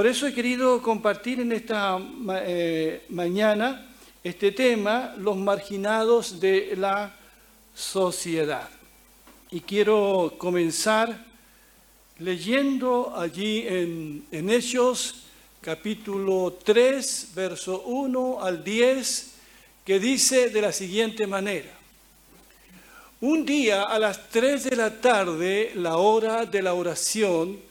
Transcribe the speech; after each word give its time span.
Por 0.00 0.06
eso 0.06 0.26
he 0.26 0.32
querido 0.32 0.80
compartir 0.80 1.40
en 1.40 1.52
esta 1.52 1.98
eh, 2.46 3.04
mañana 3.10 3.86
este 4.24 4.50
tema, 4.50 5.14
los 5.18 5.36
marginados 5.36 6.40
de 6.40 6.74
la 6.74 7.14
sociedad. 7.74 8.66
Y 9.50 9.60
quiero 9.60 10.36
comenzar 10.38 11.22
leyendo 12.18 13.12
allí 13.14 13.66
en, 13.68 14.24
en 14.32 14.62
capítulo 15.60 16.56
3, 16.64 17.32
verso 17.34 17.82
1 17.82 18.42
al 18.42 18.64
10, 18.64 19.34
que 19.84 20.00
dice 20.00 20.48
de 20.48 20.62
la 20.62 20.72
siguiente 20.72 21.26
manera. 21.26 21.76
Un 23.20 23.44
día 23.44 23.82
a 23.82 23.98
las 23.98 24.30
3 24.30 24.64
de 24.64 24.76
la 24.76 24.98
tarde, 24.98 25.72
la 25.74 25.98
hora 25.98 26.46
de 26.46 26.62
la 26.62 26.72
oración, 26.72 27.68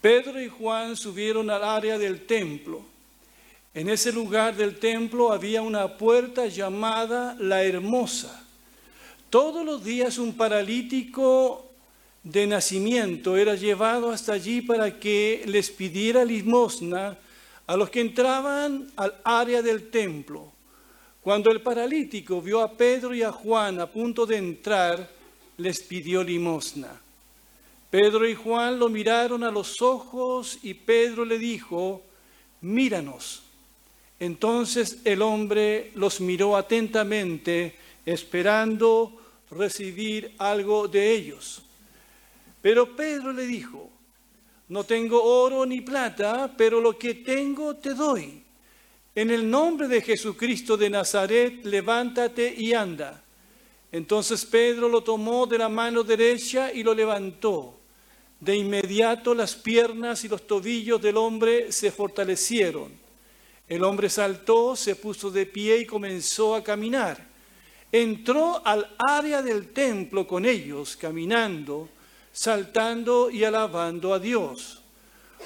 Pedro 0.00 0.40
y 0.40 0.48
Juan 0.48 0.96
subieron 0.96 1.50
al 1.50 1.64
área 1.64 1.98
del 1.98 2.24
templo. 2.24 2.82
En 3.74 3.88
ese 3.88 4.12
lugar 4.12 4.56
del 4.56 4.78
templo 4.78 5.32
había 5.32 5.62
una 5.62 5.96
puerta 5.96 6.46
llamada 6.46 7.36
la 7.38 7.64
Hermosa. 7.64 8.44
Todos 9.28 9.64
los 9.64 9.82
días 9.82 10.18
un 10.18 10.36
paralítico 10.36 11.68
de 12.22 12.46
nacimiento 12.46 13.36
era 13.36 13.54
llevado 13.54 14.10
hasta 14.10 14.34
allí 14.34 14.62
para 14.62 14.98
que 14.98 15.42
les 15.46 15.70
pidiera 15.70 16.24
limosna 16.24 17.16
a 17.66 17.76
los 17.76 17.90
que 17.90 18.00
entraban 18.00 18.90
al 18.96 19.14
área 19.24 19.62
del 19.62 19.90
templo. 19.90 20.52
Cuando 21.20 21.50
el 21.50 21.60
paralítico 21.60 22.40
vio 22.40 22.62
a 22.62 22.72
Pedro 22.72 23.14
y 23.14 23.22
a 23.22 23.32
Juan 23.32 23.80
a 23.80 23.86
punto 23.86 24.24
de 24.24 24.36
entrar, 24.36 25.10
les 25.56 25.80
pidió 25.80 26.22
limosna. 26.22 26.88
Pedro 27.90 28.28
y 28.28 28.34
Juan 28.34 28.78
lo 28.78 28.88
miraron 28.88 29.42
a 29.44 29.50
los 29.50 29.80
ojos 29.80 30.58
y 30.62 30.74
Pedro 30.74 31.24
le 31.24 31.38
dijo, 31.38 32.02
míranos. 32.60 33.42
Entonces 34.20 34.98
el 35.04 35.22
hombre 35.22 35.92
los 35.94 36.20
miró 36.20 36.56
atentamente, 36.56 37.76
esperando 38.04 39.20
recibir 39.50 40.34
algo 40.38 40.88
de 40.88 41.12
ellos. 41.12 41.62
Pero 42.60 42.94
Pedro 42.94 43.32
le 43.32 43.46
dijo, 43.46 43.88
no 44.68 44.84
tengo 44.84 45.22
oro 45.22 45.64
ni 45.64 45.80
plata, 45.80 46.52
pero 46.56 46.80
lo 46.80 46.98
que 46.98 47.14
tengo 47.14 47.76
te 47.76 47.94
doy. 47.94 48.42
En 49.14 49.30
el 49.30 49.48
nombre 49.48 49.88
de 49.88 50.02
Jesucristo 50.02 50.76
de 50.76 50.90
Nazaret, 50.90 51.64
levántate 51.64 52.54
y 52.54 52.74
anda. 52.74 53.22
Entonces 53.90 54.44
Pedro 54.44 54.88
lo 54.88 55.02
tomó 55.02 55.46
de 55.46 55.56
la 55.56 55.70
mano 55.70 56.02
derecha 56.02 56.70
y 56.72 56.82
lo 56.82 56.92
levantó. 56.92 57.77
De 58.40 58.56
inmediato 58.56 59.34
las 59.34 59.54
piernas 59.54 60.24
y 60.24 60.28
los 60.28 60.46
tobillos 60.46 61.00
del 61.02 61.16
hombre 61.16 61.72
se 61.72 61.90
fortalecieron. 61.90 62.92
El 63.68 63.84
hombre 63.84 64.08
saltó, 64.08 64.76
se 64.76 64.96
puso 64.96 65.30
de 65.30 65.44
pie 65.46 65.78
y 65.78 65.86
comenzó 65.86 66.54
a 66.54 66.62
caminar. 66.62 67.26
Entró 67.90 68.62
al 68.64 68.94
área 68.98 69.42
del 69.42 69.72
templo 69.72 70.26
con 70.26 70.46
ellos, 70.46 70.96
caminando 70.96 71.88
saltando 72.38 73.30
y 73.30 73.42
alabando 73.42 74.14
a 74.14 74.20
Dios. 74.20 74.80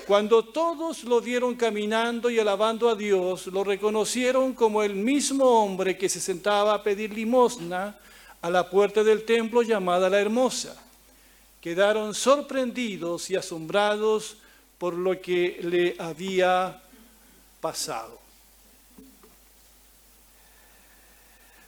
Cuando 0.07 0.45
todos 0.45 1.05
lo 1.05 1.23
vieron 1.23 1.55
caminando 1.55 2.29
y 2.29 2.39
alabando 2.39 2.91
a 2.91 2.95
Dios, 2.95 3.47
lo 3.47 3.65
reconocieron 3.65 4.53
como 4.53 4.83
el 4.83 4.95
mismo 4.95 5.45
hombre 5.45 5.97
que 5.97 6.11
se 6.11 6.21
sentaba 6.21 6.75
a 6.75 6.83
pedir 6.83 7.15
limosna 7.15 7.97
a 8.43 8.51
la 8.51 8.69
puerta 8.69 9.03
del 9.03 9.25
templo 9.25 9.63
llamada 9.63 10.11
la 10.11 10.21
Hermosa. 10.21 10.77
Quedaron 11.63 12.13
sorprendidos 12.13 13.31
y 13.31 13.37
asombrados 13.37 14.37
por 14.79 14.95
lo 14.95 15.21
que 15.21 15.61
le 15.63 15.95
había 15.97 16.83
pasado. 17.61 18.21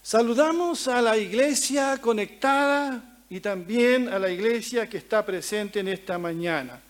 Saludamos 0.02 0.88
a 0.88 1.00
la 1.00 1.16
iglesia 1.16 1.96
conectada 1.98 3.02
y 3.30 3.38
también 3.38 4.08
a 4.08 4.18
la 4.18 4.28
iglesia 4.30 4.88
que 4.88 4.98
está 4.98 5.24
presente 5.24 5.78
en 5.78 5.86
esta 5.86 6.18
mañana. 6.18 6.80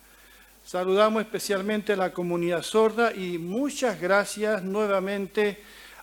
Saludamos 0.65 1.23
especialmente 1.23 1.93
a 1.93 1.97
la 1.97 2.11
comunidad 2.11 2.63
sorda 2.63 3.13
y 3.13 3.37
muchas 3.37 4.01
gracias 4.01 4.63
nuevamente 4.63 5.59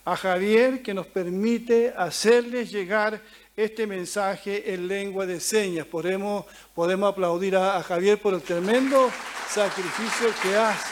a 0.05 0.15
Javier 0.15 0.83
que 0.83 0.93
nos 0.93 1.07
permite 1.07 1.93
hacerles 1.97 2.71
llegar 2.71 3.19
este 3.63 3.85
mensaje 3.85 4.73
en 4.73 4.87
lengua 4.87 5.25
de 5.25 5.39
señas. 5.39 5.85
Podemos, 5.85 6.45
podemos 6.73 7.11
aplaudir 7.11 7.55
a, 7.55 7.81
Javier 7.83 8.17
por 8.19 8.33
el 8.33 8.41
tremendo 8.41 9.11
sacrificio 9.49 10.29
que 10.41 10.55
hace. 10.55 10.89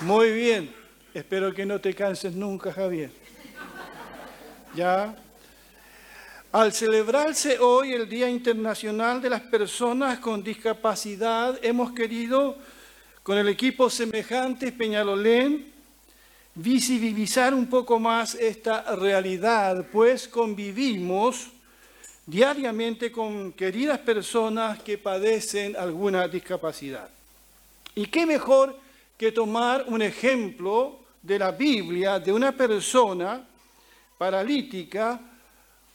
Muy 0.00 0.32
bien, 0.32 0.74
espero 1.14 1.52
que 1.54 1.66
no 1.66 1.80
te 1.80 1.94
canses 1.94 2.34
nunca, 2.34 2.72
Javier. 2.72 3.10
Ya, 4.74 5.14
al 6.52 6.72
celebrarse 6.72 7.58
hoy 7.58 7.92
el 7.92 8.08
Día 8.08 8.28
Internacional 8.28 9.20
de 9.20 9.30
las 9.30 9.42
Personas 9.42 10.18
con 10.18 10.42
Discapacidad, 10.42 11.58
hemos 11.62 11.92
querido, 11.92 12.56
con 13.22 13.38
el 13.38 13.48
equipo 13.48 13.90
semejante 13.90 14.72
Peñalolén, 14.72 15.79
visibilizar 16.54 17.54
un 17.54 17.66
poco 17.66 17.98
más 17.98 18.34
esta 18.34 18.94
realidad, 18.96 19.86
pues 19.92 20.28
convivimos 20.28 21.48
diariamente 22.26 23.10
con 23.10 23.52
queridas 23.52 23.98
personas 23.98 24.82
que 24.82 24.98
padecen 24.98 25.76
alguna 25.76 26.28
discapacidad. 26.28 27.08
¿Y 27.94 28.06
qué 28.06 28.26
mejor 28.26 28.78
que 29.16 29.32
tomar 29.32 29.84
un 29.88 30.00
ejemplo 30.00 31.00
de 31.22 31.38
la 31.38 31.50
Biblia 31.50 32.18
de 32.18 32.32
una 32.32 32.52
persona 32.52 33.46
paralítica 34.16 35.20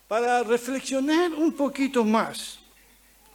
para 0.07 0.43
reflexionar 0.43 1.33
un 1.33 1.53
poquito 1.53 2.03
más. 2.03 2.59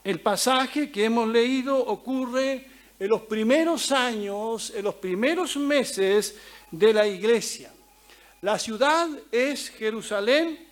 El 0.04 0.20
pasaje 0.20 0.90
que 0.90 1.04
hemos 1.04 1.28
leído 1.28 1.76
ocurre 1.76 2.66
en 2.98 3.08
los 3.08 3.22
primeros 3.22 3.90
años, 3.92 4.72
en 4.74 4.84
los 4.84 4.94
primeros 4.94 5.56
meses 5.56 6.36
de 6.70 6.92
la 6.92 7.06
iglesia. 7.06 7.72
La 8.42 8.58
ciudad 8.58 9.08
es 9.30 9.70
Jerusalén, 9.70 10.66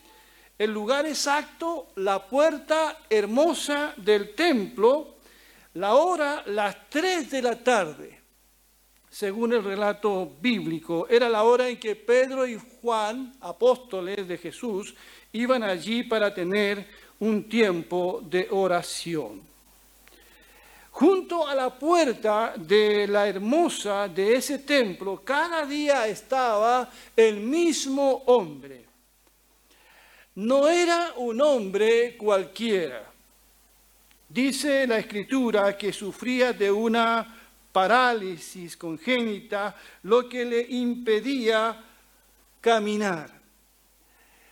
el 0.59 0.73
lugar 0.73 1.07
exacto, 1.07 1.89
la 1.97 2.27
puerta 2.27 2.99
hermosa 3.09 3.95
del 3.97 4.35
templo, 4.35 5.17
la 5.75 5.95
hora, 5.95 6.43
las 6.47 6.89
tres 6.89 7.31
de 7.31 7.43
la 7.43 7.63
tarde, 7.63 8.19
según 9.11 9.53
el 9.53 9.63
relato 9.63 10.37
bíblico, 10.41 11.07
era 11.09 11.29
la 11.29 11.45
hora 11.45 11.69
en 11.69 11.79
que 11.79 11.95
Pedro 11.95 12.47
y 12.47 12.59
Juan, 12.81 13.35
apóstoles 13.41 14.27
de 14.27 14.39
Jesús, 14.39 14.95
iban 15.33 15.63
allí 15.63 16.03
para 16.03 16.35
tener 16.35 16.87
un 17.21 17.49
tiempo 17.49 18.23
de 18.25 18.49
oración. 18.51 19.43
Junto 20.99 21.47
a 21.47 21.55
la 21.55 21.79
puerta 21.79 22.55
de 22.57 23.07
la 23.07 23.29
hermosa 23.29 24.09
de 24.09 24.35
ese 24.35 24.59
templo, 24.59 25.23
cada 25.25 25.65
día 25.65 26.09
estaba 26.09 26.91
el 27.15 27.37
mismo 27.37 28.25
hombre. 28.27 28.85
No 30.35 30.69
era 30.69 31.13
un 31.19 31.41
hombre 31.41 32.17
cualquiera. 32.17 33.13
Dice 34.29 34.89
la 34.89 34.99
escritura 34.99 35.79
que 35.79 35.93
sufría 35.93 36.53
de 36.53 36.69
una 36.69 37.33
parálisis 37.71 38.77
congénita, 38.77 39.77
lo 40.03 40.29
que 40.29 40.45
le 40.45 40.67
impedía 40.69 41.81
caminar. 42.61 43.39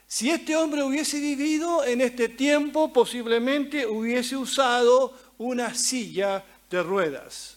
Si 0.06 0.30
este 0.30 0.54
hombre 0.54 0.84
hubiese 0.84 1.18
vivido 1.18 1.84
en 1.84 2.02
este 2.02 2.28
tiempo, 2.28 2.92
posiblemente 2.92 3.84
hubiese 3.84 4.36
usado 4.36 5.25
una 5.38 5.74
silla 5.74 6.44
de 6.70 6.82
ruedas. 6.82 7.56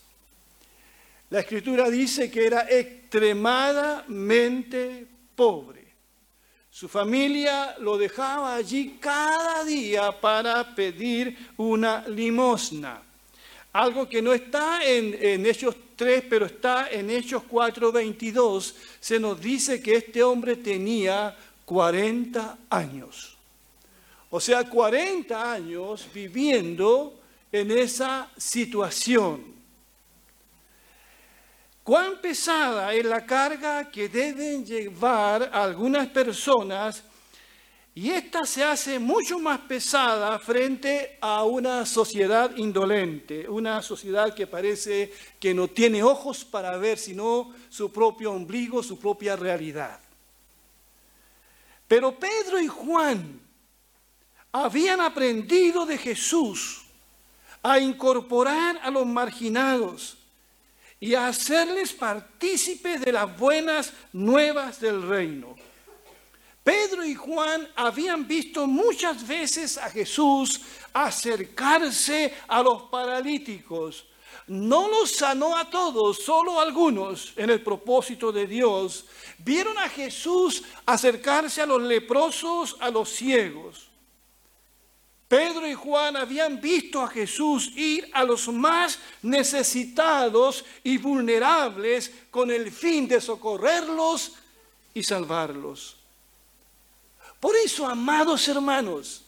La 1.29 1.41
escritura 1.41 1.89
dice 1.89 2.31
que 2.31 2.47
era 2.47 2.65
extremadamente 2.69 5.05
pobre. 5.35 5.79
Su 6.71 6.87
familia 6.87 7.75
lo 7.79 7.97
dejaba 7.97 8.55
allí 8.55 8.97
cada 8.99 9.63
día 9.63 10.19
para 10.19 10.75
pedir 10.75 11.37
una 11.57 12.07
limosna. 12.07 13.01
Algo 13.73 14.09
que 14.09 14.21
no 14.21 14.33
está 14.33 14.83
en, 14.83 15.15
en 15.19 15.45
Hechos 15.45 15.75
3, 15.95 16.23
pero 16.29 16.45
está 16.45 16.89
en 16.89 17.09
Hechos 17.09 17.43
4:22. 17.51 18.73
Se 18.99 19.19
nos 19.19 19.39
dice 19.39 19.81
que 19.81 19.95
este 19.95 20.23
hombre 20.23 20.55
tenía 20.55 21.35
40 21.65 22.57
años. 22.69 23.35
O 24.31 24.39
sea, 24.39 24.63
40 24.63 25.51
años 25.51 26.07
viviendo 26.13 27.18
en 27.51 27.71
esa 27.71 28.29
situación. 28.37 29.43
Cuán 31.83 32.21
pesada 32.21 32.93
es 32.93 33.03
la 33.05 33.25
carga 33.25 33.89
que 33.89 34.09
deben 34.09 34.65
llevar 34.65 35.49
algunas 35.51 36.07
personas 36.07 37.03
Y 37.95 38.11
esta 38.11 38.45
se 38.45 38.63
hace 38.63 38.97
mucho 38.97 39.39
más 39.39 39.59
pesada 39.59 40.39
frente 40.39 41.17
a 41.19 41.43
una 41.43 41.85
sociedad 41.85 42.55
indolente, 42.55 43.49
una 43.49 43.81
sociedad 43.81 44.33
que 44.33 44.47
parece 44.47 45.11
que 45.37 45.53
no 45.53 45.67
tiene 45.67 46.01
ojos 46.01 46.45
para 46.45 46.77
ver 46.77 46.97
sino 46.97 47.53
su 47.67 47.91
propio 47.91 48.31
ombligo, 48.31 48.81
su 48.83 48.97
propia 48.97 49.35
realidad. 49.35 49.99
Pero 51.89 52.17
Pedro 52.17 52.61
y 52.61 52.67
Juan 52.67 53.41
habían 54.53 55.01
aprendido 55.01 55.85
de 55.85 55.97
Jesús 55.97 56.85
a 57.63 57.79
incorporar 57.79 58.79
a 58.81 58.89
los 58.89 59.05
marginados 59.05 60.17
y 60.99 61.15
a 61.15 61.27
hacerles 61.27 61.93
partícipes 61.93 63.01
de 63.01 63.11
las 63.11 63.37
buenas 63.37 63.93
nuevas 64.13 64.79
del 64.79 65.01
reino. 65.07 65.55
Pedro 66.63 67.03
y 67.03 67.15
Juan 67.15 67.67
habían 67.75 68.27
visto 68.27 68.67
muchas 68.67 69.25
veces 69.25 69.77
a 69.77 69.89
Jesús 69.89 70.61
acercarse 70.93 72.33
a 72.47 72.61
los 72.61 72.83
paralíticos. 72.83 74.05
No 74.47 74.87
los 74.87 75.15
sanó 75.15 75.57
a 75.57 75.69
todos, 75.69 76.17
solo 76.23 76.59
a 76.59 76.63
algunos 76.63 77.33
en 77.37 77.49
el 77.49 77.61
propósito 77.61 78.31
de 78.31 78.45
Dios. 78.45 79.05
Vieron 79.37 79.77
a 79.77 79.87
Jesús 79.89 80.63
acercarse 80.85 81.61
a 81.61 81.65
los 81.65 81.81
leprosos, 81.81 82.75
a 82.79 82.89
los 82.89 83.09
ciegos. 83.09 83.88
Pedro 85.29 85.67
y 85.67 85.75
Juan 85.75 86.17
habían 86.17 86.59
visto 86.59 87.03
a 87.03 87.07
Jesús 87.07 87.71
ir 87.75 88.09
a 88.13 88.23
los 88.23 88.47
más 88.47 88.97
necesitados 89.21 90.65
y 90.83 90.97
vulnerables 90.97 92.11
con 92.31 92.49
el 92.49 92.71
fin 92.71 93.07
de 93.07 93.21
socorrerlos 93.21 94.33
y 94.91 95.03
salvarlos. 95.03 95.97
Por 97.39 97.55
eso, 97.55 97.87
amados 97.87 98.47
hermanos 98.47 99.23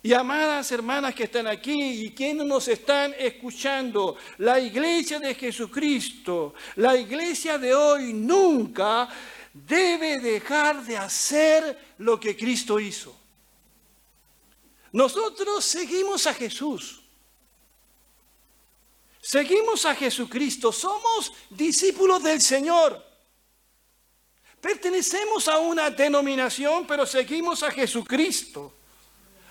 y 0.00 0.12
amadas 0.12 0.70
hermanas 0.70 1.12
que 1.12 1.24
están 1.24 1.48
aquí 1.48 2.04
y 2.04 2.12
quienes 2.12 2.46
nos 2.46 2.68
están 2.68 3.12
escuchando, 3.18 4.16
la 4.38 4.60
iglesia 4.60 5.18
de 5.18 5.34
Jesucristo, 5.34 6.54
la 6.76 6.96
iglesia 6.96 7.58
de 7.58 7.74
hoy 7.74 8.12
nunca 8.12 9.08
debe 9.52 10.20
dejar 10.20 10.84
de 10.84 10.96
hacer 10.96 11.76
lo 11.98 12.20
que 12.20 12.36
Cristo 12.36 12.78
hizo. 12.78 13.15
Nosotros 14.92 15.64
seguimos 15.64 16.26
a 16.26 16.34
Jesús. 16.34 17.00
Seguimos 19.20 19.84
a 19.84 19.94
Jesucristo. 19.94 20.72
Somos 20.72 21.32
discípulos 21.50 22.22
del 22.22 22.40
Señor. 22.40 23.04
Pertenecemos 24.60 25.48
a 25.48 25.58
una 25.58 25.90
denominación, 25.90 26.86
pero 26.86 27.04
seguimos 27.06 27.62
a 27.62 27.70
Jesucristo. 27.70 28.72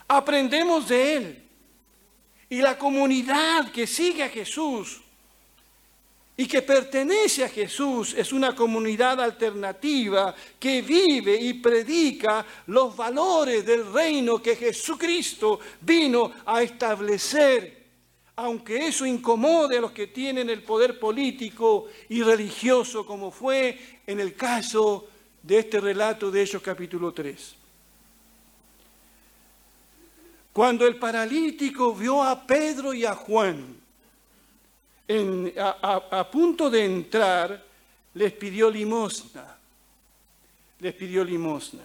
Aprendemos 0.07 0.87
de 0.87 1.15
Él. 1.15 1.49
Y 2.49 2.61
la 2.61 2.77
comunidad 2.77 3.71
que 3.71 3.87
sigue 3.87 4.23
a 4.23 4.29
Jesús 4.29 5.01
y 6.37 6.47
que 6.47 6.61
pertenece 6.61 7.45
a 7.45 7.49
Jesús 7.49 8.13
es 8.13 8.33
una 8.33 8.53
comunidad 8.53 9.21
alternativa 9.21 10.35
que 10.59 10.81
vive 10.81 11.35
y 11.35 11.53
predica 11.55 12.45
los 12.67 12.95
valores 12.95 13.65
del 13.65 13.91
reino 13.91 14.41
que 14.41 14.55
Jesucristo 14.55 15.59
vino 15.79 16.33
a 16.45 16.61
establecer, 16.61 17.85
aunque 18.35 18.87
eso 18.87 19.05
incomode 19.05 19.77
a 19.77 19.81
los 19.81 19.91
que 19.91 20.07
tienen 20.07 20.49
el 20.49 20.61
poder 20.61 20.99
político 20.99 21.87
y 22.09 22.21
religioso, 22.21 23.05
como 23.05 23.31
fue 23.31 24.01
en 24.05 24.19
el 24.19 24.35
caso 24.35 25.07
de 25.41 25.59
este 25.59 25.79
relato 25.79 26.29
de 26.29 26.41
Hechos 26.41 26.61
capítulo 26.61 27.13
3. 27.13 27.55
Cuando 30.51 30.85
el 30.85 30.97
paralítico 30.97 31.93
vio 31.93 32.23
a 32.23 32.45
Pedro 32.45 32.93
y 32.93 33.05
a 33.05 33.13
Juan, 33.13 33.84
a, 35.07 36.29
punto 36.31 36.69
de 36.69 36.85
entrar, 36.85 37.63
les 38.13 38.33
pidió 38.33 38.69
limosna. 38.69 39.57
Les 40.79 40.93
pidió 40.93 41.23
limosna. 41.23 41.83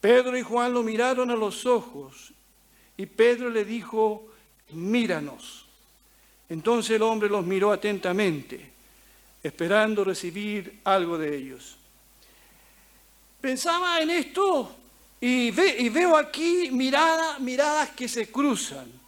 Pedro 0.00 0.36
y 0.36 0.42
Juan 0.42 0.72
lo 0.72 0.82
miraron 0.82 1.30
a 1.30 1.36
los 1.36 1.64
ojos 1.64 2.32
y 2.96 3.06
Pedro 3.06 3.50
le 3.50 3.64
dijo, 3.64 4.28
míranos. 4.70 5.66
Entonces 6.48 6.96
el 6.96 7.02
hombre 7.02 7.28
los 7.28 7.46
miró 7.46 7.72
atentamente, 7.72 8.72
esperando 9.42 10.04
recibir 10.04 10.80
algo 10.84 11.16
de 11.16 11.36
ellos. 11.36 11.76
Pensaba 13.40 14.00
en 14.00 14.10
esto 14.10 14.76
y, 15.20 15.48
y 15.48 15.88
veo 15.88 16.16
aquí 16.16 16.70
miradas 16.70 17.90
que 17.90 18.08
se 18.08 18.30
cruzan. 18.30 19.01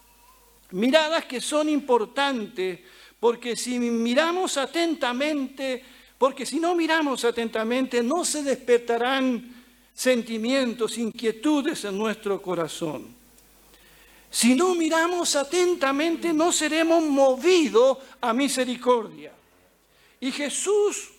Miradas 0.75 1.23
que 1.23 1.39
son 1.39 1.69
importantes, 1.69 2.81
porque 3.17 3.55
si 3.55 3.79
miramos 3.79 4.57
atentamente, 4.57 5.81
porque 6.17 6.45
si 6.45 6.59
no 6.59 6.75
miramos 6.75 7.23
atentamente, 7.23 8.03
no 8.03 8.25
se 8.25 8.43
despertarán 8.43 9.55
sentimientos, 9.93 10.97
inquietudes 10.97 11.85
en 11.85 11.97
nuestro 11.97 12.41
corazón. 12.41 13.15
Si 14.29 14.53
no 14.53 14.75
miramos 14.75 15.37
atentamente, 15.37 16.33
no 16.33 16.51
seremos 16.51 17.01
movidos 17.01 17.99
a 18.19 18.33
misericordia. 18.33 19.31
Y 20.19 20.29
Jesús 20.33 21.11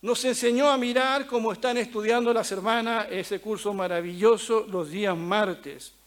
nos 0.00 0.24
enseñó 0.24 0.70
a 0.70 0.78
mirar, 0.78 1.26
como 1.26 1.52
están 1.52 1.76
estudiando 1.76 2.32
las 2.32 2.50
hermanas, 2.50 3.08
ese 3.10 3.42
curso 3.42 3.74
maravilloso 3.74 4.66
los 4.70 4.88
días 4.88 5.14
martes. 5.14 5.99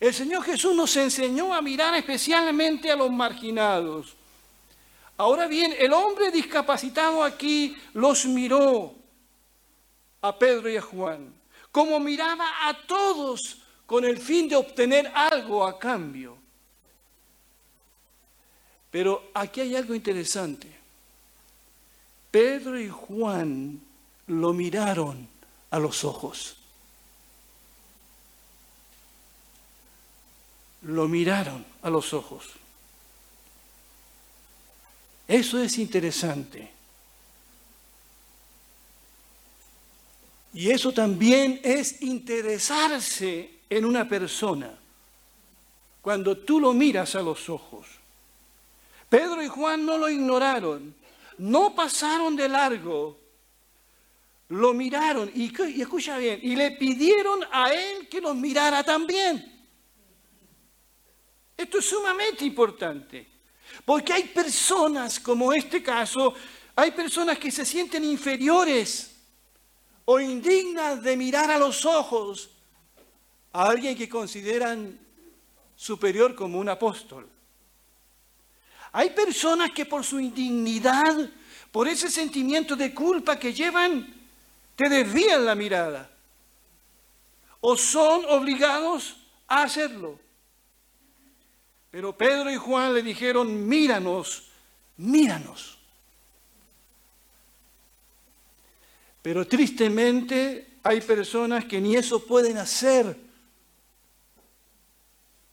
El 0.00 0.14
Señor 0.14 0.42
Jesús 0.42 0.74
nos 0.74 0.96
enseñó 0.96 1.54
a 1.54 1.60
mirar 1.60 1.94
especialmente 1.94 2.90
a 2.90 2.96
los 2.96 3.10
marginados. 3.10 4.16
Ahora 5.18 5.46
bien, 5.46 5.74
el 5.78 5.92
hombre 5.92 6.30
discapacitado 6.30 7.22
aquí 7.22 7.76
los 7.92 8.24
miró 8.24 8.94
a 10.22 10.38
Pedro 10.38 10.70
y 10.70 10.78
a 10.78 10.82
Juan, 10.82 11.34
como 11.70 12.00
miraba 12.00 12.66
a 12.66 12.86
todos 12.86 13.58
con 13.84 14.06
el 14.06 14.16
fin 14.16 14.48
de 14.48 14.56
obtener 14.56 15.12
algo 15.14 15.66
a 15.66 15.78
cambio. 15.78 16.38
Pero 18.90 19.30
aquí 19.34 19.60
hay 19.60 19.76
algo 19.76 19.94
interesante. 19.94 20.74
Pedro 22.30 22.80
y 22.80 22.88
Juan 22.88 23.82
lo 24.28 24.54
miraron 24.54 25.28
a 25.70 25.78
los 25.78 26.04
ojos. 26.04 26.59
Lo 30.82 31.08
miraron 31.08 31.64
a 31.82 31.90
los 31.90 32.12
ojos. 32.12 32.48
Eso 35.28 35.62
es 35.62 35.78
interesante. 35.78 36.70
Y 40.52 40.70
eso 40.70 40.92
también 40.92 41.60
es 41.62 42.02
interesarse 42.02 43.60
en 43.70 43.84
una 43.84 44.08
persona 44.08 44.76
cuando 46.02 46.36
tú 46.36 46.58
lo 46.58 46.72
miras 46.72 47.14
a 47.14 47.22
los 47.22 47.48
ojos. 47.48 47.86
Pedro 49.08 49.42
y 49.42 49.48
Juan 49.48 49.84
no 49.84 49.98
lo 49.98 50.08
ignoraron, 50.08 50.94
no 51.38 51.74
pasaron 51.74 52.34
de 52.36 52.48
largo, 52.48 53.18
lo 54.48 54.74
miraron 54.74 55.30
y, 55.34 55.52
escucha 55.80 56.18
bien, 56.18 56.40
y 56.42 56.56
le 56.56 56.72
pidieron 56.72 57.40
a 57.52 57.72
él 57.72 58.08
que 58.08 58.20
los 58.20 58.34
mirara 58.34 58.82
también. 58.82 59.59
Esto 61.60 61.78
es 61.78 61.84
sumamente 61.84 62.42
importante, 62.42 63.26
porque 63.84 64.14
hay 64.14 64.24
personas, 64.28 65.20
como 65.20 65.52
este 65.52 65.82
caso, 65.82 66.32
hay 66.74 66.90
personas 66.92 67.38
que 67.38 67.50
se 67.50 67.66
sienten 67.66 68.02
inferiores 68.02 69.14
o 70.06 70.18
indignas 70.18 71.02
de 71.02 71.18
mirar 71.18 71.50
a 71.50 71.58
los 71.58 71.84
ojos 71.84 72.48
a 73.52 73.68
alguien 73.68 73.94
que 73.94 74.08
consideran 74.08 74.98
superior 75.76 76.34
como 76.34 76.58
un 76.58 76.70
apóstol. 76.70 77.28
Hay 78.92 79.10
personas 79.10 79.70
que 79.72 79.84
por 79.84 80.02
su 80.02 80.18
indignidad, 80.18 81.28
por 81.70 81.88
ese 81.88 82.10
sentimiento 82.10 82.74
de 82.74 82.94
culpa 82.94 83.38
que 83.38 83.52
llevan, 83.52 84.14
te 84.76 84.88
desvían 84.88 85.44
la 85.44 85.54
mirada 85.54 86.10
o 87.60 87.76
son 87.76 88.24
obligados 88.30 89.16
a 89.46 89.64
hacerlo. 89.64 90.29
Pero 91.90 92.16
Pedro 92.16 92.50
y 92.50 92.56
Juan 92.56 92.94
le 92.94 93.02
dijeron, 93.02 93.66
míranos, 93.66 94.44
míranos. 94.96 95.78
Pero 99.22 99.46
tristemente 99.46 100.78
hay 100.82 101.00
personas 101.00 101.64
que 101.64 101.80
ni 101.80 101.96
eso 101.96 102.24
pueden 102.24 102.58
hacer 102.58 103.16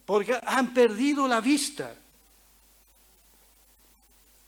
porque 0.05 0.39
han 0.41 0.73
perdido 0.73 1.27
la 1.27 1.41
vista. 1.41 1.93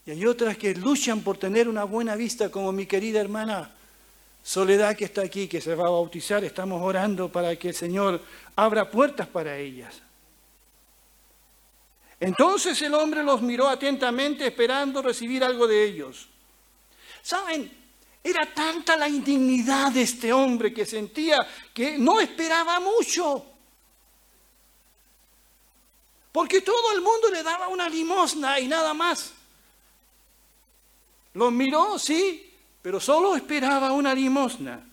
Y 0.05 0.11
hay 0.11 0.25
otras 0.25 0.57
que 0.57 0.73
luchan 0.73 1.21
por 1.21 1.37
tener 1.37 1.67
una 1.67 1.83
buena 1.83 2.15
vista, 2.15 2.49
como 2.49 2.71
mi 2.71 2.85
querida 2.85 3.19
hermana 3.19 3.75
Soledad 4.41 4.95
que 4.95 5.05
está 5.05 5.21
aquí, 5.21 5.47
que 5.47 5.59
se 5.59 5.75
va 5.75 5.87
a 5.87 5.89
bautizar, 5.89 6.43
estamos 6.43 6.81
orando 6.81 7.29
para 7.29 7.55
que 7.57 7.69
el 7.69 7.75
Señor 7.75 8.21
abra 8.55 8.89
puertas 8.89 9.27
para 9.27 9.57
ellas. 9.57 10.01
Entonces 12.19 12.81
el 12.81 12.93
hombre 12.93 13.23
los 13.23 13.41
miró 13.41 13.69
atentamente 13.69 14.45
esperando 14.45 15.01
recibir 15.01 15.43
algo 15.43 15.67
de 15.67 15.83
ellos. 15.85 16.27
¿Saben? 17.21 17.79
Era 18.21 18.53
tanta 18.53 18.97
la 18.97 19.07
indignidad 19.07 19.91
de 19.91 20.01
este 20.01 20.33
hombre 20.33 20.73
que 20.73 20.85
sentía 20.85 21.37
que 21.73 21.97
no 21.97 22.19
esperaba 22.19 22.79
mucho. 22.79 23.45
Porque 26.31 26.61
todo 26.61 26.91
el 26.93 27.01
mundo 27.01 27.29
le 27.31 27.41
daba 27.41 27.69
una 27.69 27.87
limosna 27.87 28.59
y 28.59 28.67
nada 28.67 28.93
más. 28.93 29.33
Los 31.33 31.51
miró, 31.51 31.97
sí, 31.97 32.53
pero 32.81 32.99
solo 32.99 33.35
esperaba 33.35 33.93
una 33.93 34.13
limosna. 34.13 34.85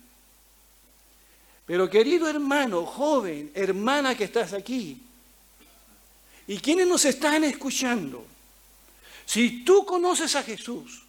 Pero 1.65 1.89
querido 1.89 2.29
hermano, 2.29 2.85
joven, 2.85 3.51
hermana 3.53 4.15
que 4.15 4.23
estás 4.23 4.53
aquí, 4.53 5.06
y 6.47 6.57
quienes 6.59 6.87
nos 6.87 7.03
están 7.03 7.43
escuchando, 7.43 8.25
si 9.25 9.65
tú 9.65 9.85
conoces 9.85 10.33
a 10.35 10.43
Jesús, 10.43 11.03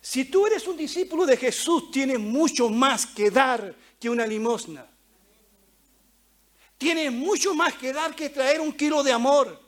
si 0.00 0.24
tú 0.24 0.46
eres 0.46 0.66
un 0.66 0.76
discípulo 0.76 1.24
de 1.24 1.36
Jesús, 1.36 1.90
tienes 1.90 2.18
mucho 2.18 2.68
más 2.68 3.06
que 3.06 3.30
dar 3.30 3.74
que 4.00 4.10
una 4.10 4.26
limosna. 4.26 4.86
Tienes 6.76 7.12
mucho 7.12 7.54
más 7.54 7.74
que 7.74 7.92
dar 7.92 8.14
que 8.14 8.30
traer 8.30 8.60
un 8.60 8.72
kilo 8.72 9.02
de 9.02 9.12
amor. 9.12 9.60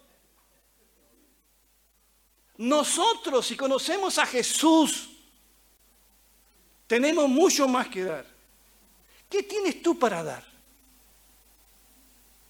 Nosotros, 2.57 3.47
si 3.47 3.57
conocemos 3.57 4.19
a 4.19 4.27
Jesús, 4.27 5.11
tenemos 6.87 7.29
mucho 7.29 7.67
más 7.69 7.89
que 7.89 8.05
dar. 8.05 8.27
¿Qué 9.29 9.43
tienes 9.43 9.83
tú 9.83 9.99
para 9.99 10.23
dar? 10.23 10.45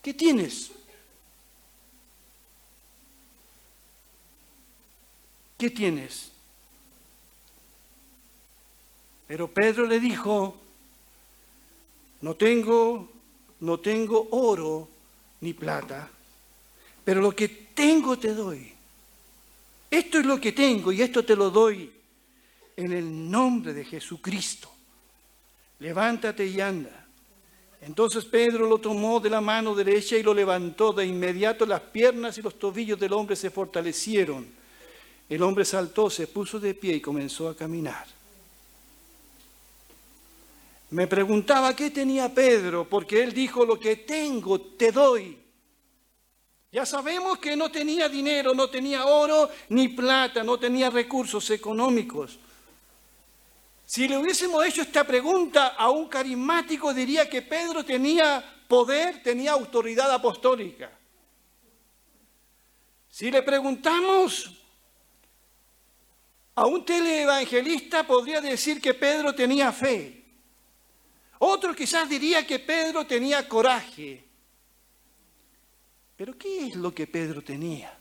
¿Qué 0.03 0.15
tienes? 0.15 0.71
¿Qué 5.61 5.69
tienes? 5.69 6.31
Pero 9.29 9.47
Pedro 9.47 9.87
le 9.87 10.01
dijo, 10.01 10.57
no 12.23 12.35
tengo, 12.35 13.09
no 13.61 13.79
tengo 13.79 14.27
oro 14.31 14.89
ni 15.43 15.53
plata, 15.53 16.09
pero 17.05 17.21
lo 17.21 17.33
que 17.33 17.49
tengo 17.49 18.19
te 18.19 18.35
doy. 18.35 18.73
Esto 19.91 20.19
es 20.19 20.25
lo 20.25 20.41
que 20.41 20.53
tengo 20.53 20.93
y 20.93 21.03
esto 21.03 21.25
te 21.25 21.37
lo 21.37 21.51
doy 21.51 21.93
en 22.77 22.93
el 22.93 23.31
nombre 23.31 23.75
de 23.75 23.85
Jesucristo. 23.85 24.73
Levántate 25.81 26.47
y 26.47 26.61
anda. 26.61 27.07
Entonces 27.83 28.25
Pedro 28.25 28.67
lo 28.67 28.79
tomó 28.79 29.21
de 29.21 29.29
la 29.29 29.41
mano 29.41 29.75
derecha 29.75 30.17
y 30.17 30.23
lo 30.23 30.33
levantó. 30.33 30.93
De 30.93 31.05
inmediato 31.05 31.67
las 31.67 31.81
piernas 31.81 32.39
y 32.39 32.43
los 32.43 32.59
tobillos 32.59 32.99
del 32.99 33.13
hombre 33.13 33.37
se 33.37 33.51
fortalecieron 33.51 34.60
el 35.31 35.43
hombre 35.45 35.65
saltó, 35.65 36.11
se 36.11 36.27
puso 36.27 36.59
de 36.59 36.75
pie 36.75 36.97
y 36.97 37.01
comenzó 37.01 37.49
a 37.49 37.57
caminar. 37.57 38.05
Me 40.91 41.07
preguntaba 41.07 41.75
qué 41.77 41.91
tenía 41.91 42.35
Pedro, 42.35 42.89
porque 42.89 43.23
él 43.23 43.33
dijo, 43.33 43.65
lo 43.65 43.79
que 43.79 43.95
tengo 43.95 44.61
te 44.61 44.91
doy. 44.91 45.39
Ya 46.73 46.85
sabemos 46.85 47.39
que 47.39 47.57
no 47.57 47.71
tenía 47.71 48.09
dinero, 48.09 48.55
no 48.55 48.69
tenía 48.69 49.07
oro 49.07 49.49
ni 49.69 49.89
plata, 49.89 50.43
no 50.43 50.59
tenía 50.59 50.91
recursos 50.91 51.49
económicos. 51.51 52.37
Si 53.87 54.09
le 54.09 54.19
hubiésemos 54.19 54.65
hecho 54.65 54.83
esta 54.83 55.05
pregunta 55.05 55.69
a 55.69 55.91
un 55.91 56.09
carismático, 56.09 56.93
diría 56.93 57.31
que 57.31 57.43
Pedro 57.43 57.85
tenía 57.85 58.63
poder, 58.67 59.23
tenía 59.23 59.53
autoridad 59.53 60.11
apostólica. 60.13 60.91
Si 63.09 63.31
le 63.31 63.43
preguntamos 63.43 64.60
a 66.61 66.67
un 66.67 66.85
teleevangelista 66.85 68.07
podría 68.07 68.39
decir 68.39 68.83
que 68.83 68.93
Pedro 68.93 69.35
tenía 69.35 69.73
fe. 69.73 70.23
Otro 71.39 71.75
quizás 71.75 72.07
diría 72.07 72.47
que 72.47 72.59
Pedro 72.59 73.07
tenía 73.07 73.49
coraje. 73.49 74.23
Pero 76.19 76.37
¿qué 76.37 76.67
es 76.67 76.77
lo 76.77 76.95
que 76.95 77.07
Pedro 77.07 77.41
tenía? 77.41 77.97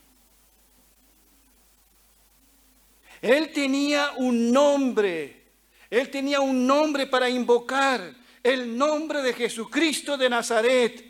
Él 3.21 3.49
tenía 3.53 4.11
un 4.17 4.51
nombre. 4.51 5.41
Él 5.89 6.09
tenía 6.09 6.41
un 6.41 6.67
nombre 6.67 7.07
para 7.07 7.29
invocar. 7.29 8.13
El 8.43 8.77
nombre 8.77 9.21
de 9.21 9.31
Jesucristo 9.31 10.17
de 10.17 10.29
Nazaret. 10.29 11.05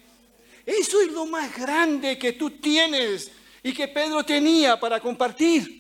Eso 0.64 1.02
es 1.02 1.12
lo 1.12 1.26
más 1.26 1.58
grande 1.58 2.16
que 2.20 2.34
tú 2.34 2.52
tienes 2.52 3.32
y 3.64 3.74
que 3.74 3.88
Pedro 3.88 4.24
tenía 4.24 4.80
para 4.80 5.00
compartir 5.00 5.79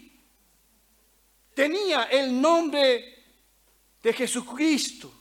tenía 1.53 2.03
el 2.03 2.39
nombre 2.39 3.24
de 4.01 4.13
Jesucristo, 4.13 5.12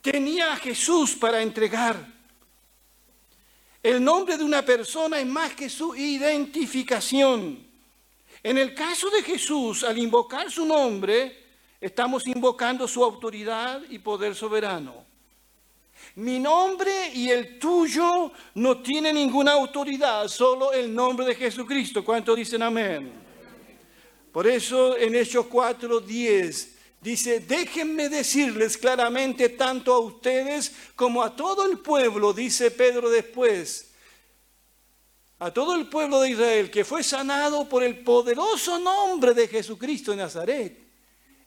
tenía 0.00 0.52
a 0.52 0.56
Jesús 0.56 1.16
para 1.16 1.42
entregar. 1.42 2.14
El 3.82 4.02
nombre 4.02 4.38
de 4.38 4.44
una 4.44 4.62
persona 4.62 5.20
es 5.20 5.26
más 5.26 5.54
que 5.54 5.68
su 5.68 5.94
identificación. 5.94 7.66
En 8.42 8.58
el 8.58 8.74
caso 8.74 9.10
de 9.10 9.22
Jesús, 9.22 9.84
al 9.84 9.98
invocar 9.98 10.50
su 10.50 10.64
nombre, 10.64 11.44
estamos 11.80 12.26
invocando 12.26 12.88
su 12.88 13.04
autoridad 13.04 13.82
y 13.90 13.98
poder 13.98 14.34
soberano. 14.34 15.04
Mi 16.16 16.38
nombre 16.38 17.10
y 17.12 17.28
el 17.30 17.58
tuyo 17.58 18.32
no 18.54 18.82
tienen 18.82 19.16
ninguna 19.16 19.52
autoridad, 19.52 20.28
solo 20.28 20.72
el 20.72 20.94
nombre 20.94 21.26
de 21.26 21.34
Jesucristo. 21.34 22.04
¿Cuántos 22.04 22.36
dicen 22.36 22.62
amén? 22.62 23.23
Por 24.34 24.48
eso 24.48 24.96
en 24.98 25.14
Hechos 25.14 25.46
4:10 25.46 26.66
dice, 27.00 27.38
déjenme 27.38 28.08
decirles 28.08 28.76
claramente 28.76 29.50
tanto 29.50 29.94
a 29.94 30.00
ustedes 30.00 30.72
como 30.96 31.22
a 31.22 31.36
todo 31.36 31.70
el 31.70 31.78
pueblo, 31.78 32.32
dice 32.32 32.72
Pedro 32.72 33.10
después, 33.10 33.92
a 35.38 35.52
todo 35.52 35.76
el 35.76 35.88
pueblo 35.88 36.20
de 36.20 36.30
Israel 36.30 36.68
que 36.68 36.84
fue 36.84 37.04
sanado 37.04 37.68
por 37.68 37.84
el 37.84 38.02
poderoso 38.02 38.80
nombre 38.80 39.34
de 39.34 39.46
Jesucristo 39.46 40.10
de 40.10 40.16
Nazaret, 40.16 40.80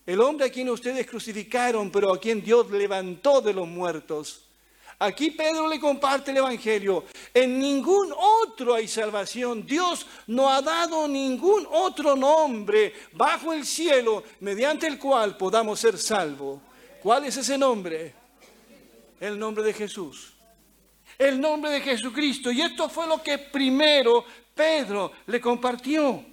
el 0.06 0.22
hombre 0.22 0.46
a 0.46 0.50
quien 0.50 0.70
ustedes 0.70 1.06
crucificaron, 1.08 1.92
pero 1.92 2.14
a 2.14 2.20
quien 2.22 2.42
Dios 2.42 2.72
levantó 2.72 3.42
de 3.42 3.52
los 3.52 3.68
muertos. 3.68 4.47
Aquí 5.00 5.30
Pedro 5.30 5.68
le 5.68 5.80
comparte 5.80 6.32
el 6.32 6.38
Evangelio. 6.38 7.06
En 7.32 7.60
ningún 7.60 8.12
otro 8.18 8.74
hay 8.74 8.88
salvación. 8.88 9.64
Dios 9.66 10.08
no 10.26 10.50
ha 10.50 10.62
dado 10.62 11.08
ningún 11.08 11.68
otro 11.70 12.16
nombre 12.16 12.94
bajo 13.14 13.54
el 13.54 13.64
cielo 13.66 14.24
mediante 14.40 14.88
el 14.88 14.98
cual 14.98 15.38
podamos 15.38 15.80
ser 15.80 16.00
salvos. 16.00 16.60
¿Cuál 17.02 17.26
es 17.26 17.38
ese 17.38 17.60
nombre? 17.60 18.16
El 19.20 19.38
nombre 19.38 19.64
de 19.64 19.74
Jesús. 19.74 20.34
El 21.18 21.40
nombre 21.40 21.70
de 21.70 21.82
Jesucristo. 21.82 22.52
Y 22.52 22.62
esto 22.62 22.90
fue 22.90 23.06
lo 23.06 23.22
que 23.22 23.38
primero 23.38 24.26
Pedro 24.56 25.12
le 25.28 25.40
compartió. 25.40 26.26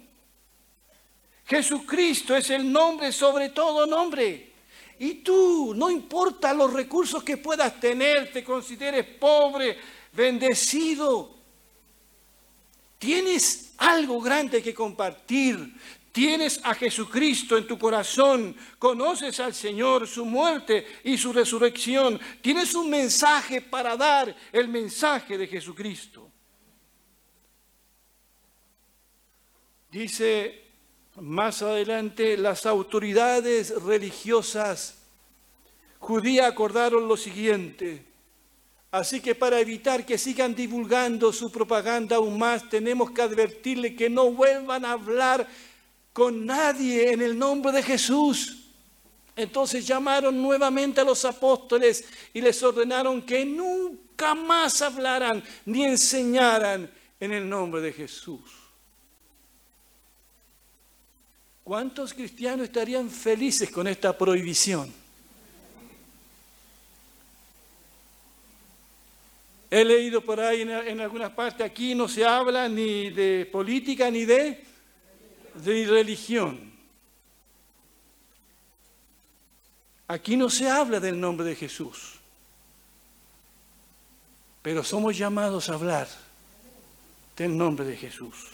Jesucristo 1.45 2.35
es 2.35 2.49
el 2.49 2.71
nombre 2.71 3.11
sobre 3.11 3.49
todo 3.49 3.85
nombre. 3.85 4.54
Y 4.99 5.15
tú, 5.15 5.73
no 5.75 5.89
importa 5.89 6.53
los 6.53 6.71
recursos 6.71 7.23
que 7.23 7.37
puedas 7.37 7.79
tener, 7.79 8.31
te 8.31 8.43
consideres 8.43 9.05
pobre, 9.05 9.77
bendecido, 10.13 11.35
tienes 12.97 13.73
algo 13.77 14.21
grande 14.21 14.63
que 14.63 14.73
compartir. 14.73 15.73
Tienes 16.15 16.61
a 16.63 16.73
Jesucristo 16.73 17.57
en 17.57 17.67
tu 17.67 17.77
corazón, 17.77 18.55
conoces 18.79 19.37
al 19.41 19.53
Señor, 19.53 20.07
su 20.07 20.23
muerte 20.23 20.87
y 21.03 21.17
su 21.17 21.33
resurrección. 21.33 22.17
Tienes 22.39 22.73
un 22.73 22.89
mensaje 22.89 23.59
para 23.59 23.97
dar, 23.97 24.33
el 24.53 24.69
mensaje 24.69 25.37
de 25.37 25.45
Jesucristo. 25.45 26.31
Dice 29.91 30.64
más 31.21 31.61
adelante, 31.61 32.37
las 32.37 32.65
autoridades 32.65 33.73
religiosas 33.83 34.95
judías 35.99 36.47
acordaron 36.47 37.07
lo 37.07 37.17
siguiente. 37.17 38.05
Así 38.91 39.19
que 39.19 39.35
para 39.35 39.59
evitar 39.59 40.05
que 40.05 40.17
sigan 40.17 40.55
divulgando 40.55 41.33
su 41.33 41.51
propaganda 41.51 42.17
aún 42.17 42.37
más, 42.37 42.69
tenemos 42.69 43.11
que 43.11 43.21
advertirle 43.21 43.95
que 43.95 44.09
no 44.09 44.31
vuelvan 44.31 44.85
a 44.85 44.91
hablar 44.91 45.47
con 46.13 46.45
nadie 46.45 47.11
en 47.11 47.21
el 47.21 47.37
nombre 47.37 47.71
de 47.71 47.83
Jesús. 47.83 48.71
Entonces 49.35 49.85
llamaron 49.85 50.41
nuevamente 50.41 51.01
a 51.01 51.03
los 51.03 51.25
apóstoles 51.25 52.05
y 52.33 52.39
les 52.39 52.61
ordenaron 52.63 53.21
que 53.21 53.43
nunca 53.43 54.33
más 54.33 54.81
hablaran 54.81 55.43
ni 55.65 55.83
enseñaran 55.83 56.89
en 57.19 57.33
el 57.33 57.49
nombre 57.49 57.81
de 57.81 57.91
Jesús. 57.91 58.64
¿Cuántos 61.65 62.13
cristianos 62.13 62.67
estarían 62.67 63.09
felices 63.09 63.71
con 63.71 63.87
esta 63.87 64.15
prohibición? 64.15 64.93
He 69.71 69.83
leído 69.83 70.21
por 70.21 70.39
ahí 70.39 70.61
en, 70.61 71.01
algunas 71.01 71.31
partes, 71.31 71.65
aquí 71.65 71.95
no 71.95 72.07
se 72.07 72.23
habla 72.23 72.69
ni 72.69 73.09
de 73.09 73.49
política 73.51 74.11
ni 74.11 74.25
de, 74.25 74.63
de 75.55 75.87
religión. 75.87 76.71
Aquí 80.07 80.37
no 80.37 80.51
se 80.51 80.69
habla 80.69 80.99
del 80.99 81.19
nombre 81.19 81.47
de 81.47 81.55
Jesús, 81.55 82.19
pero 84.61 84.83
somos 84.83 85.17
llamados 85.17 85.67
a 85.69 85.73
hablar 85.73 86.07
del 87.35 87.57
nombre 87.57 87.87
de 87.87 87.97
Jesús. 87.97 88.51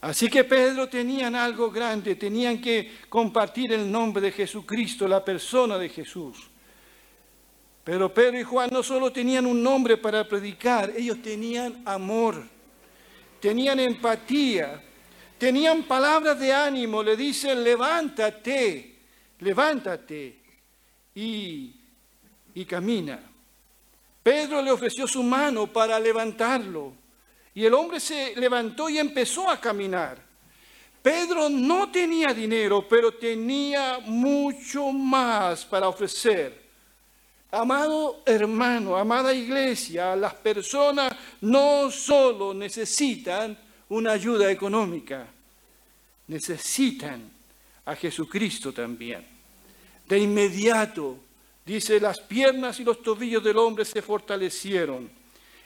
Así 0.00 0.30
que 0.30 0.44
Pedro 0.44 0.88
tenían 0.88 1.34
algo 1.34 1.70
grande, 1.70 2.14
tenían 2.14 2.60
que 2.60 3.00
compartir 3.08 3.72
el 3.72 3.90
nombre 3.90 4.22
de 4.22 4.32
Jesucristo, 4.32 5.06
la 5.06 5.22
persona 5.22 5.76
de 5.76 5.90
Jesús. 5.90 6.48
Pero 7.84 8.12
Pedro 8.12 8.40
y 8.40 8.42
Juan 8.42 8.70
no 8.72 8.82
solo 8.82 9.12
tenían 9.12 9.44
un 9.44 9.62
nombre 9.62 9.98
para 9.98 10.26
predicar, 10.26 10.92
ellos 10.96 11.20
tenían 11.20 11.82
amor, 11.84 12.42
tenían 13.40 13.78
empatía, 13.78 14.82
tenían 15.36 15.82
palabras 15.82 16.38
de 16.38 16.52
ánimo, 16.52 17.02
le 17.02 17.16
dicen, 17.16 17.62
levántate, 17.62 18.96
levántate 19.40 20.38
y, 21.14 21.74
y 22.54 22.64
camina. 22.64 23.20
Pedro 24.22 24.62
le 24.62 24.70
ofreció 24.70 25.06
su 25.06 25.22
mano 25.22 25.66
para 25.66 25.98
levantarlo 25.98 26.99
y 27.54 27.64
el 27.64 27.74
hombre 27.74 28.00
se 28.00 28.34
levantó 28.36 28.88
y 28.88 28.98
empezó 28.98 29.48
a 29.48 29.60
caminar. 29.60 30.30
Pedro 31.02 31.48
no 31.48 31.90
tenía 31.90 32.34
dinero, 32.34 32.86
pero 32.88 33.14
tenía 33.14 33.98
mucho 34.00 34.92
más 34.92 35.64
para 35.64 35.88
ofrecer. 35.88 36.60
Amado 37.50 38.22
hermano, 38.24 38.96
amada 38.96 39.34
iglesia, 39.34 40.14
las 40.14 40.34
personas 40.34 41.12
no 41.40 41.90
solo 41.90 42.54
necesitan 42.54 43.58
una 43.88 44.12
ayuda 44.12 44.50
económica, 44.50 45.26
necesitan 46.28 47.28
a 47.84 47.96
Jesucristo 47.96 48.72
también. 48.72 49.26
De 50.06 50.18
inmediato, 50.18 51.18
dice, 51.66 51.98
las 51.98 52.20
piernas 52.20 52.78
y 52.78 52.84
los 52.84 53.02
tobillos 53.02 53.42
del 53.42 53.56
hombre 53.56 53.84
se 53.84 54.02
fortalecieron 54.02 55.19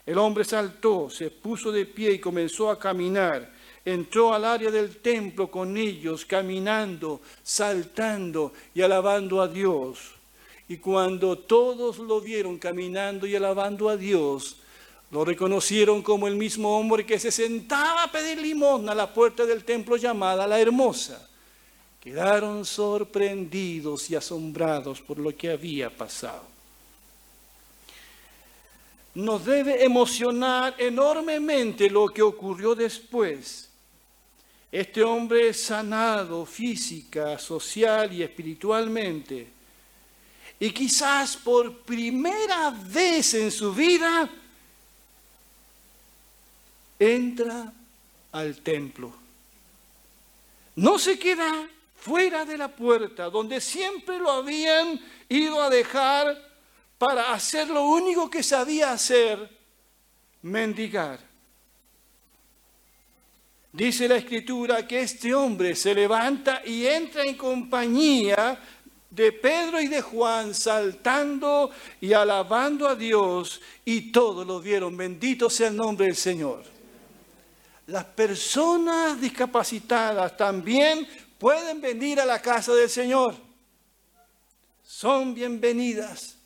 el 0.06 0.18
hombre 0.18 0.44
saltó, 0.44 1.08
se 1.08 1.30
puso 1.30 1.72
de 1.72 1.86
pie 1.86 2.12
y 2.12 2.18
comenzó 2.18 2.70
a 2.70 2.78
caminar. 2.78 3.50
Entró 3.84 4.34
al 4.34 4.44
área 4.44 4.70
del 4.70 4.96
templo 4.96 5.50
con 5.50 5.76
ellos, 5.76 6.24
caminando, 6.26 7.20
saltando 7.42 8.52
y 8.74 8.82
alabando 8.82 9.40
a 9.40 9.48
Dios. 9.48 9.98
Y 10.68 10.76
cuando 10.78 11.38
todos 11.38 11.98
lo 11.98 12.20
vieron 12.20 12.58
caminando 12.58 13.26
y 13.26 13.34
alabando 13.34 13.88
a 13.88 13.96
Dios, 13.96 14.56
lo 15.10 15.24
reconocieron 15.24 16.02
como 16.02 16.26
el 16.28 16.36
mismo 16.36 16.78
hombre 16.78 17.06
que 17.06 17.18
se 17.18 17.30
sentaba 17.30 18.04
a 18.04 18.12
pedir 18.12 18.38
limosna 18.40 18.92
a 18.92 18.94
la 18.94 19.12
puerta 19.12 19.46
del 19.46 19.64
templo 19.64 19.96
llamada 19.96 20.46
la 20.46 20.60
Hermosa. 20.60 21.28
Quedaron 22.00 22.64
sorprendidos 22.66 24.10
y 24.10 24.16
asombrados 24.16 25.00
por 25.00 25.18
lo 25.18 25.34
que 25.34 25.50
había 25.50 25.88
pasado 25.88 26.53
nos 29.14 29.44
debe 29.44 29.84
emocionar 29.84 30.74
enormemente 30.78 31.88
lo 31.88 32.08
que 32.08 32.22
ocurrió 32.22 32.74
después. 32.74 33.70
Este 34.72 35.04
hombre 35.04 35.54
sanado 35.54 36.44
física, 36.44 37.38
social 37.38 38.12
y 38.12 38.22
espiritualmente, 38.22 39.46
y 40.58 40.70
quizás 40.70 41.36
por 41.36 41.82
primera 41.82 42.70
vez 42.70 43.34
en 43.34 43.52
su 43.52 43.72
vida, 43.72 44.28
entra 46.98 47.72
al 48.32 48.56
templo. 48.58 49.12
No 50.76 50.98
se 50.98 51.18
queda 51.18 51.68
fuera 51.96 52.44
de 52.44 52.58
la 52.58 52.68
puerta, 52.68 53.30
donde 53.30 53.60
siempre 53.60 54.18
lo 54.18 54.30
habían 54.30 55.00
ido 55.28 55.62
a 55.62 55.70
dejar 55.70 56.53
para 56.98 57.32
hacer 57.32 57.68
lo 57.68 57.84
único 57.84 58.30
que 58.30 58.42
sabía 58.42 58.92
hacer, 58.92 59.50
mendigar. 60.42 61.20
Dice 63.72 64.06
la 64.06 64.16
escritura 64.16 64.86
que 64.86 65.00
este 65.00 65.34
hombre 65.34 65.74
se 65.74 65.94
levanta 65.94 66.62
y 66.64 66.86
entra 66.86 67.24
en 67.24 67.36
compañía 67.36 68.60
de 69.10 69.32
Pedro 69.32 69.80
y 69.80 69.88
de 69.88 70.00
Juan 70.00 70.54
saltando 70.54 71.70
y 72.00 72.12
alabando 72.12 72.88
a 72.88 72.94
Dios 72.94 73.60
y 73.84 74.12
todos 74.12 74.46
lo 74.46 74.60
vieron. 74.60 74.96
Bendito 74.96 75.50
sea 75.50 75.68
el 75.68 75.76
nombre 75.76 76.06
del 76.06 76.16
Señor. 76.16 76.64
Las 77.88 78.04
personas 78.04 79.20
discapacitadas 79.20 80.36
también 80.36 81.06
pueden 81.38 81.80
venir 81.80 82.20
a 82.20 82.24
la 82.24 82.40
casa 82.40 82.72
del 82.74 82.88
Señor. 82.88 83.34
Son 84.84 85.34
bienvenidas 85.34 86.38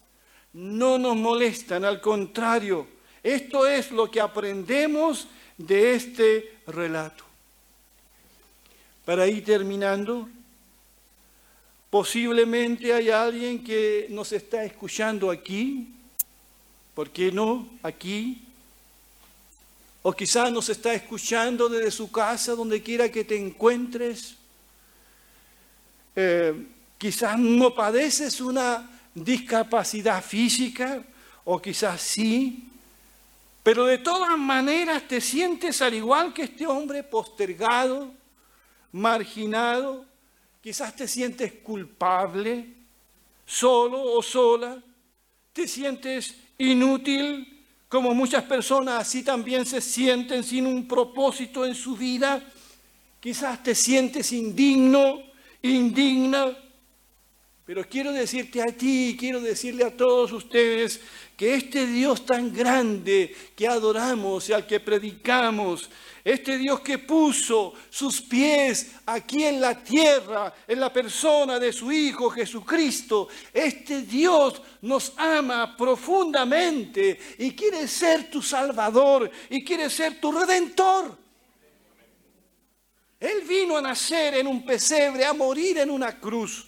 no 0.52 0.98
nos 0.98 1.16
molestan, 1.16 1.84
al 1.84 2.00
contrario, 2.00 2.87
esto 3.22 3.66
es 3.66 3.90
lo 3.90 4.11
que 4.11 4.20
aprendemos 4.20 5.28
de 5.56 5.94
este 5.94 6.58
relato. 6.66 7.24
Para 9.04 9.26
ir 9.26 9.44
terminando, 9.44 10.28
posiblemente 11.90 12.92
hay 12.92 13.11
alguien 13.11 13.62
que 13.62 14.06
nos 14.11 14.32
está 14.32 14.64
escuchando 14.64 15.30
aquí, 15.30 15.94
¿por 16.94 17.11
qué 17.11 17.32
no? 17.32 17.68
Aquí. 17.82 18.42
O 20.02 20.12
quizás 20.12 20.52
nos 20.52 20.68
está 20.68 20.94
escuchando 20.94 21.68
desde 21.68 21.90
su 21.90 22.11
casa, 22.11 22.54
donde 22.54 22.82
quiera 22.82 23.11
que 23.11 23.24
te 23.24 23.37
encuentres. 23.37 24.37
Eh, 26.14 26.66
quizás 26.98 27.38
no 27.38 27.74
padeces 27.74 28.40
una 28.40 28.97
discapacidad 29.24 30.22
física, 30.22 31.02
o 31.44 31.61
quizás 31.61 32.00
sí, 32.00 32.68
pero 33.62 33.85
de 33.85 33.98
todas 33.98 34.38
maneras 34.38 35.07
te 35.07 35.20
sientes 35.20 35.83
al 35.83 35.94
igual 35.94 36.33
que 36.33 36.42
este 36.42 36.66
hombre 36.66 37.02
postergado, 37.02 38.12
marginado, 38.92 40.07
quizás 40.62 40.94
te 40.96 41.07
sientes 41.07 41.52
culpable, 41.62 42.66
solo 43.44 44.02
o 44.02 44.22
sola, 44.22 44.83
te 45.52 45.68
sientes 45.68 46.35
inútil, 46.59 47.64
como 47.88 48.14
muchas 48.14 48.44
personas 48.44 49.00
así 49.00 49.22
también 49.22 49.64
se 49.64 49.81
sienten 49.81 50.44
sin 50.44 50.66
un 50.66 50.87
propósito 50.87 51.64
en 51.64 51.74
su 51.74 51.96
vida, 51.96 52.42
quizás 53.20 53.62
te 53.62 53.74
sientes 53.74 54.33
indigno, 54.33 55.22
indigna, 55.62 56.57
pero 57.68 57.87
quiero 57.87 58.12
decirte 58.12 58.62
a 58.62 58.72
ti, 58.72 59.14
quiero 59.20 59.42
decirle 59.42 59.85
a 59.85 59.94
todos 59.94 60.33
ustedes 60.33 61.02
que 61.37 61.54
este 61.54 61.87
Dios 61.87 62.24
tan 62.24 62.50
grande 62.50 63.37
que 63.54 63.68
adoramos 63.68 64.48
y 64.48 64.54
al 64.54 64.66
que 64.66 64.81
predicamos, 64.81 65.90
este 66.24 66.57
Dios 66.57 66.81
que 66.81 66.96
puso 66.96 67.74
sus 67.90 68.22
pies 68.22 68.92
aquí 69.04 69.44
en 69.44 69.61
la 69.61 69.85
tierra, 69.85 70.54
en 70.66 70.81
la 70.81 70.90
persona 70.90 71.59
de 71.59 71.70
su 71.70 71.92
Hijo 71.92 72.31
Jesucristo, 72.31 73.28
este 73.52 74.00
Dios 74.00 74.62
nos 74.81 75.12
ama 75.18 75.76
profundamente 75.76 77.20
y 77.37 77.50
quiere 77.50 77.87
ser 77.87 78.31
tu 78.31 78.40
Salvador 78.40 79.31
y 79.50 79.62
quiere 79.62 79.90
ser 79.90 80.18
tu 80.18 80.33
Redentor. 80.33 81.18
Él 83.20 83.42
vino 83.46 83.76
a 83.76 83.83
nacer 83.83 84.37
en 84.37 84.46
un 84.46 84.64
pesebre, 84.64 85.26
a 85.26 85.35
morir 85.35 85.76
en 85.76 85.90
una 85.90 86.18
cruz 86.18 86.67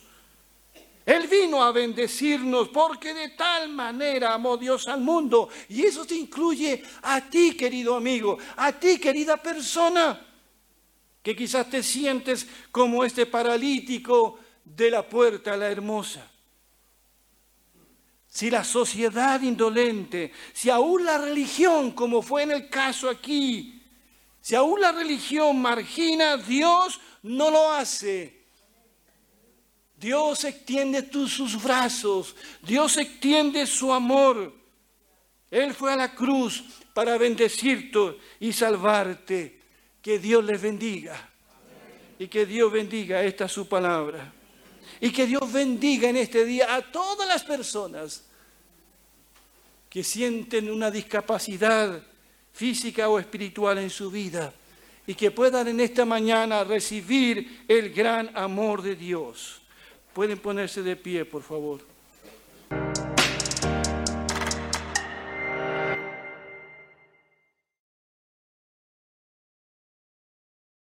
él 1.11 1.27
vino 1.27 1.61
a 1.61 1.73
bendecirnos 1.73 2.69
porque 2.69 3.13
de 3.13 3.31
tal 3.31 3.69
manera 3.71 4.33
amó 4.33 4.57
Dios 4.57 4.87
al 4.87 5.01
mundo. 5.01 5.49
Y 5.69 5.83
eso 5.83 6.05
te 6.05 6.15
incluye 6.15 6.85
a 7.03 7.21
ti, 7.29 7.57
querido 7.57 7.97
amigo, 7.97 8.39
a 8.57 8.73
ti, 8.73 8.99
querida 8.99 9.37
persona, 9.37 10.25
que 11.21 11.35
quizás 11.35 11.69
te 11.69 11.83
sientes 11.83 12.47
como 12.71 13.05
este 13.05 13.27
paralítico 13.27 14.39
de 14.65 14.89
la 14.89 15.09
puerta 15.09 15.55
a 15.55 15.57
la 15.57 15.69
hermosa. 15.69 16.31
Si 18.29 18.49
la 18.49 18.63
sociedad 18.63 19.41
indolente, 19.43 20.33
si 20.53 20.71
aún 20.71 21.05
la 21.05 21.19
religión, 21.19 21.91
como 21.91 22.23
fue 22.23 22.45
en 22.45 22.53
el 22.53 22.69
caso 22.69 23.11
aquí, 23.11 23.83
si 24.41 24.55
aún 24.55 24.81
la 24.81 24.93
religión 24.93 25.61
margina, 25.61 26.37
Dios 26.37 27.01
no 27.25 27.51
lo 27.51 27.73
hace 27.73 28.40
Dios 30.01 30.45
extiende 30.45 31.07
sus 31.29 31.63
brazos, 31.63 32.35
Dios 32.63 32.97
extiende 32.97 33.67
su 33.67 33.93
amor. 33.93 34.51
Él 35.51 35.75
fue 35.75 35.93
a 35.93 35.97
la 35.97 36.15
cruz 36.15 36.65
para 36.95 37.19
bendecirte 37.19 38.17
y 38.41 38.53
salvarte. 38.53 39.61
Que 40.01 40.19
Dios 40.19 40.43
les 40.43 40.63
bendiga. 40.63 41.29
Y 42.19 42.29
que 42.29 42.47
Dios 42.47 42.73
bendiga 42.73 43.23
esta 43.23 43.47
su 43.47 43.69
palabra. 43.69 44.33
Y 45.01 45.11
que 45.11 45.27
Dios 45.27 45.53
bendiga 45.53 46.09
en 46.09 46.17
este 46.17 46.47
día 46.47 46.75
a 46.75 46.81
todas 46.81 47.29
las 47.29 47.45
personas 47.45 48.25
que 49.91 50.03
sienten 50.03 50.71
una 50.71 50.91
discapacidad 50.91 52.03
física 52.53 53.09
o 53.09 53.19
espiritual 53.19 53.79
en 53.79 53.91
su 53.91 54.11
vida 54.11 54.55
y 55.07 55.15
que 55.15 55.31
puedan 55.31 55.69
en 55.69 55.81
esta 55.81 56.05
mañana 56.05 56.65
recibir 56.65 57.65
el 57.69 57.93
gran 57.93 58.31
amor 58.37 58.81
de 58.81 58.97
Dios. 58.97 59.61
Pueden 60.13 60.39
ponerse 60.39 60.83
de 60.83 60.97
pie, 60.97 61.25
por 61.25 61.43
favor. 61.43 61.81